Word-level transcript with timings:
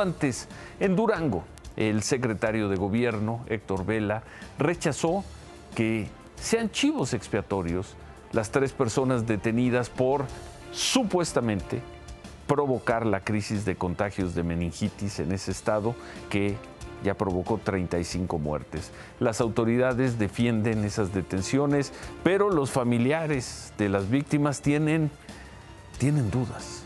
Antes, 0.00 0.48
en 0.80 0.96
Durango, 0.96 1.44
el 1.76 2.02
secretario 2.02 2.68
de 2.68 2.76
gobierno, 2.76 3.44
Héctor 3.48 3.84
Vela, 3.84 4.22
rechazó 4.58 5.24
que 5.74 6.08
sean 6.40 6.70
chivos 6.70 7.14
expiatorios 7.14 7.94
las 8.32 8.50
tres 8.50 8.72
personas 8.72 9.26
detenidas 9.26 9.90
por 9.90 10.24
supuestamente 10.72 11.82
provocar 12.46 13.04
la 13.04 13.20
crisis 13.20 13.64
de 13.64 13.76
contagios 13.76 14.34
de 14.34 14.42
meningitis 14.42 15.18
en 15.18 15.32
ese 15.32 15.50
estado 15.50 15.94
que 16.30 16.56
ya 17.04 17.14
provocó 17.14 17.58
35 17.58 18.38
muertes. 18.38 18.90
Las 19.20 19.40
autoridades 19.40 20.18
defienden 20.18 20.84
esas 20.84 21.12
detenciones, 21.12 21.92
pero 22.24 22.50
los 22.50 22.70
familiares 22.70 23.72
de 23.78 23.88
las 23.88 24.08
víctimas 24.08 24.62
tienen, 24.62 25.10
tienen 25.98 26.30
dudas. 26.30 26.85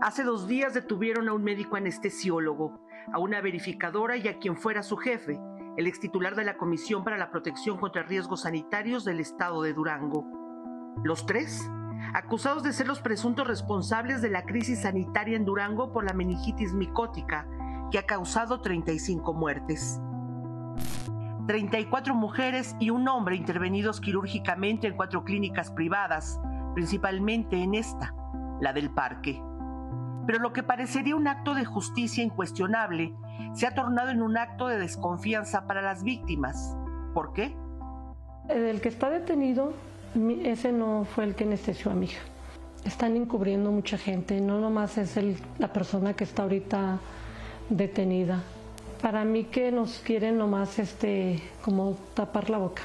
Hace 0.00 0.24
dos 0.24 0.48
días 0.48 0.74
detuvieron 0.74 1.28
a 1.28 1.34
un 1.34 1.44
médico 1.44 1.76
anestesiólogo, 1.76 2.80
a 3.12 3.18
una 3.18 3.40
verificadora 3.40 4.16
y 4.16 4.28
a 4.28 4.38
quien 4.38 4.56
fuera 4.56 4.82
su 4.82 4.96
jefe, 4.96 5.38
el 5.76 5.86
ex 5.86 6.00
titular 6.00 6.34
de 6.34 6.44
la 6.44 6.56
Comisión 6.56 7.04
para 7.04 7.18
la 7.18 7.30
Protección 7.30 7.78
contra 7.78 8.02
Riesgos 8.02 8.42
Sanitarios 8.42 9.04
del 9.04 9.20
Estado 9.20 9.62
de 9.62 9.74
Durango. 9.74 10.26
Los 11.04 11.26
tres, 11.26 11.70
acusados 12.14 12.62
de 12.62 12.72
ser 12.72 12.86
los 12.86 13.00
presuntos 13.00 13.46
responsables 13.46 14.22
de 14.22 14.30
la 14.30 14.44
crisis 14.44 14.82
sanitaria 14.82 15.36
en 15.36 15.44
Durango 15.44 15.92
por 15.92 16.04
la 16.04 16.14
meningitis 16.14 16.72
micótica, 16.72 17.46
que 17.90 17.98
ha 17.98 18.06
causado 18.06 18.60
35 18.60 19.34
muertes. 19.34 20.00
34 21.46 22.14
mujeres 22.14 22.76
y 22.78 22.90
un 22.90 23.06
hombre 23.08 23.36
intervenidos 23.36 24.00
quirúrgicamente 24.00 24.86
en 24.86 24.96
cuatro 24.96 25.24
clínicas 25.24 25.70
privadas, 25.70 26.40
principalmente 26.74 27.62
en 27.62 27.74
esta, 27.74 28.14
la 28.60 28.72
del 28.72 28.90
parque. 28.90 29.42
Pero 30.26 30.38
lo 30.38 30.52
que 30.52 30.62
parecería 30.62 31.16
un 31.16 31.26
acto 31.26 31.54
de 31.54 31.64
justicia 31.64 32.22
incuestionable 32.22 33.14
se 33.54 33.66
ha 33.66 33.74
tornado 33.74 34.10
en 34.10 34.22
un 34.22 34.36
acto 34.36 34.68
de 34.68 34.78
desconfianza 34.78 35.66
para 35.66 35.82
las 35.82 36.04
víctimas. 36.04 36.76
¿Por 37.14 37.32
qué? 37.32 37.54
El 38.48 38.80
que 38.80 38.88
está 38.88 39.10
detenido, 39.10 39.72
ese 40.44 40.72
no 40.72 41.04
fue 41.04 41.24
el 41.24 41.34
que 41.34 41.44
anestesió 41.44 41.90
a 41.90 41.94
mi 41.94 42.06
hija. 42.06 42.22
Están 42.84 43.16
encubriendo 43.16 43.70
mucha 43.70 43.96
gente, 43.96 44.40
no 44.40 44.60
nomás 44.60 44.98
es 44.98 45.16
la 45.58 45.72
persona 45.72 46.14
que 46.14 46.24
está 46.24 46.42
ahorita 46.42 46.98
detenida. 47.68 48.42
Para 49.00 49.24
mí 49.24 49.44
que 49.44 49.72
nos 49.72 49.98
quieren 49.98 50.38
nomás 50.38 50.78
este, 50.78 51.42
como 51.64 51.96
tapar 52.14 52.50
la 52.50 52.58
boca. 52.58 52.82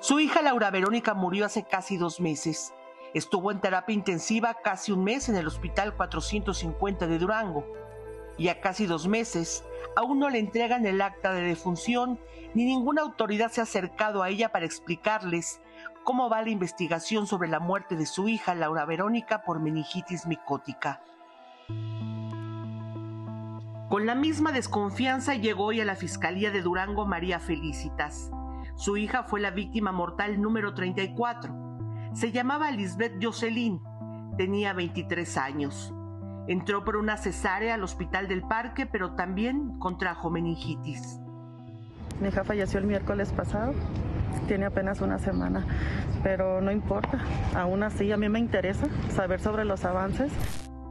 Su 0.00 0.20
hija 0.20 0.42
Laura 0.42 0.70
Verónica 0.70 1.14
murió 1.14 1.46
hace 1.46 1.64
casi 1.64 1.96
dos 1.96 2.20
meses. 2.20 2.72
Estuvo 3.14 3.50
en 3.50 3.60
terapia 3.60 3.94
intensiva 3.94 4.54
casi 4.62 4.92
un 4.92 5.04
mes 5.04 5.28
en 5.28 5.36
el 5.36 5.46
Hospital 5.46 5.94
450 5.94 7.06
de 7.06 7.18
Durango 7.18 7.64
y 8.38 8.48
a 8.48 8.60
casi 8.60 8.86
dos 8.86 9.08
meses 9.08 9.64
aún 9.96 10.18
no 10.18 10.28
le 10.28 10.38
entregan 10.38 10.86
el 10.86 11.00
acta 11.00 11.32
de 11.32 11.42
defunción 11.42 12.20
ni 12.54 12.64
ninguna 12.64 13.02
autoridad 13.02 13.50
se 13.50 13.60
ha 13.60 13.64
acercado 13.64 14.22
a 14.22 14.28
ella 14.28 14.50
para 14.50 14.66
explicarles 14.66 15.60
cómo 16.04 16.28
va 16.28 16.42
la 16.42 16.50
investigación 16.50 17.26
sobre 17.26 17.48
la 17.48 17.60
muerte 17.60 17.96
de 17.96 18.06
su 18.06 18.28
hija 18.28 18.54
Laura 18.54 18.84
Verónica 18.84 19.42
por 19.42 19.60
meningitis 19.60 20.26
micótica. 20.26 21.02
Con 23.88 24.04
la 24.04 24.14
misma 24.14 24.52
desconfianza 24.52 25.34
llegó 25.34 25.66
hoy 25.66 25.80
a 25.80 25.84
la 25.84 25.96
Fiscalía 25.96 26.50
de 26.50 26.60
Durango 26.60 27.06
María 27.06 27.40
Felicitas. 27.40 28.30
Su 28.74 28.96
hija 28.96 29.24
fue 29.24 29.40
la 29.40 29.50
víctima 29.50 29.92
mortal 29.92 30.40
número 30.40 30.74
34 30.74 31.65
se 32.16 32.32
llamaba 32.32 32.70
Lisbeth 32.70 33.22
Jocelyn, 33.22 33.78
tenía 34.38 34.72
23 34.72 35.36
años. 35.36 35.92
Entró 36.48 36.82
por 36.82 36.96
una 36.96 37.18
cesárea 37.18 37.74
al 37.74 37.84
hospital 37.84 38.26
del 38.26 38.40
parque, 38.40 38.86
pero 38.86 39.12
también 39.12 39.78
contrajo 39.78 40.30
meningitis. 40.30 41.20
Mi 42.22 42.28
hija 42.28 42.42
falleció 42.42 42.78
el 42.78 42.86
miércoles 42.86 43.32
pasado, 43.32 43.74
tiene 44.48 44.64
apenas 44.64 45.02
una 45.02 45.18
semana, 45.18 45.66
pero 46.22 46.62
no 46.62 46.72
importa. 46.72 47.18
Aún 47.54 47.82
así, 47.82 48.10
a 48.10 48.16
mí 48.16 48.30
me 48.30 48.38
interesa 48.38 48.86
saber 49.10 49.38
sobre 49.40 49.66
los 49.66 49.84
avances. 49.84 50.32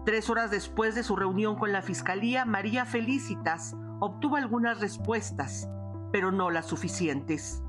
Tres 0.06 0.30
horas 0.30 0.52
después 0.52 0.94
de 0.94 1.02
su 1.02 1.16
reunión 1.16 1.56
con 1.56 1.72
la 1.72 1.82
fiscalía, 1.82 2.46
María 2.46 2.86
Felicitas 2.86 3.76
obtuvo 4.00 4.36
algunas 4.36 4.80
respuestas, 4.80 5.68
pero 6.12 6.32
no 6.32 6.52
las 6.52 6.68
suficientes. 6.68 7.65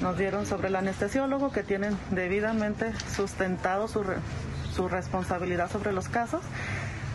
Nos 0.00 0.16
dieron 0.16 0.46
sobre 0.46 0.68
el 0.68 0.76
anestesiólogo 0.76 1.50
que 1.50 1.62
tienen 1.62 1.96
debidamente 2.10 2.92
sustentado 3.14 3.88
su, 3.88 4.04
su 4.72 4.88
responsabilidad 4.88 5.70
sobre 5.70 5.92
los 5.92 6.08
casos 6.08 6.42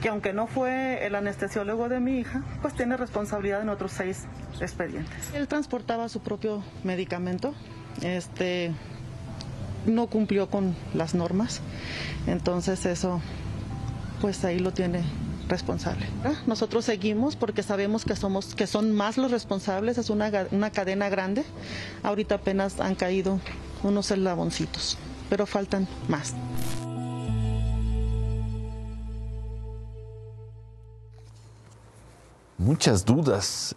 que 0.03 0.09
aunque 0.09 0.33
no 0.33 0.47
fue 0.47 1.05
el 1.05 1.15
anestesiólogo 1.15 1.87
de 1.87 2.01
mi 2.01 2.19
hija, 2.19 2.43
pues 2.61 2.73
tiene 2.73 2.97
responsabilidad 2.97 3.61
en 3.61 3.69
otros 3.69 3.93
seis 3.93 4.25
expedientes. 4.59 5.33
Él 5.33 5.47
transportaba 5.47 6.09
su 6.09 6.19
propio 6.19 6.61
medicamento, 6.83 7.53
este 8.01 8.73
no 9.85 10.07
cumplió 10.07 10.49
con 10.49 10.75
las 10.93 11.15
normas, 11.15 11.61
entonces 12.27 12.85
eso 12.85 13.21
pues 14.19 14.43
ahí 14.43 14.59
lo 14.59 14.73
tiene 14.73 15.03
responsable. 15.47 16.07
Nosotros 16.47 16.85
seguimos 16.85 17.35
porque 17.35 17.63
sabemos 17.63 18.05
que 18.05 18.15
somos 18.15 18.55
que 18.55 18.67
son 18.67 18.93
más 18.93 19.17
los 19.17 19.31
responsables, 19.31 19.97
es 19.97 20.09
una, 20.09 20.31
una 20.51 20.71
cadena 20.71 21.09
grande. 21.09 21.43
Ahorita 22.03 22.35
apenas 22.35 22.79
han 22.79 22.95
caído 22.95 23.39
unos 23.83 24.11
eslaboncitos, 24.11 24.97
pero 25.29 25.45
faltan 25.45 25.87
más. 26.07 26.33
Muchas 32.57 33.03
dudas, 33.03 33.75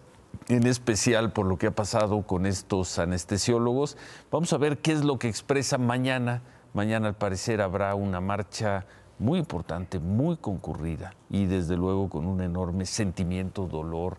en 0.48 0.66
especial 0.66 1.32
por 1.32 1.46
lo 1.46 1.58
que 1.58 1.66
ha 1.66 1.74
pasado 1.74 2.22
con 2.22 2.46
estos 2.46 3.00
anestesiólogos. 3.00 3.96
Vamos 4.30 4.52
a 4.52 4.58
ver 4.58 4.78
qué 4.78 4.92
es 4.92 5.04
lo 5.04 5.18
que 5.18 5.28
expresa 5.28 5.76
mañana. 5.76 6.42
Mañana 6.72 7.08
al 7.08 7.16
parecer 7.16 7.60
habrá 7.60 7.94
una 7.96 8.20
marcha 8.20 8.86
muy 9.18 9.38
importante, 9.38 9.98
muy 9.98 10.36
concurrida 10.36 11.14
y 11.30 11.46
desde 11.46 11.76
luego 11.76 12.08
con 12.08 12.26
un 12.26 12.40
enorme 12.40 12.86
sentimiento, 12.86 13.66
dolor 13.66 14.18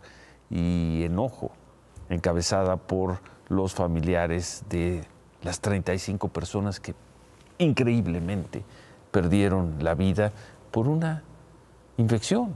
y 0.50 1.04
enojo, 1.04 1.52
encabezada 2.10 2.78
por 2.78 3.20
los 3.50 3.74
familiares 3.74 4.64
de 4.70 5.04
las 5.44 5.60
35 5.62 6.30
personas 6.30 6.80
que 6.80 6.96
increíblemente 7.60 8.64
perdieron 9.12 9.76
la 9.82 9.96
vida 9.96 10.32
por 10.72 10.88
una 10.88 11.24
infección 11.98 12.54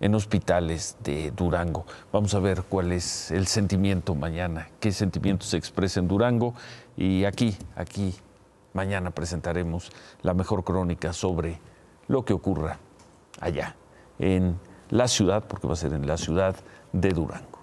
en 0.00 0.14
hospitales 0.14 0.96
de 1.02 1.30
Durango. 1.30 1.86
Vamos 2.12 2.34
a 2.34 2.38
ver 2.38 2.62
cuál 2.68 2.92
es 2.92 3.30
el 3.30 3.46
sentimiento 3.46 4.14
mañana, 4.14 4.68
qué 4.80 4.92
sentimiento 4.92 5.46
se 5.46 5.56
expresa 5.56 6.00
en 6.00 6.08
Durango 6.08 6.54
y 6.96 7.24
aquí, 7.24 7.56
aquí 7.76 8.14
Mañana 8.74 9.12
presentaremos 9.12 9.90
la 10.22 10.34
mejor 10.34 10.64
crónica 10.64 11.12
sobre 11.12 11.60
lo 12.08 12.24
que 12.24 12.32
ocurra 12.32 12.78
allá, 13.40 13.76
en 14.18 14.58
la 14.90 15.08
ciudad, 15.08 15.44
porque 15.48 15.66
va 15.66 15.72
a 15.72 15.76
ser 15.76 15.92
en 15.92 16.06
la 16.06 16.16
ciudad 16.16 16.56
de 16.92 17.10
Durán. 17.10 17.53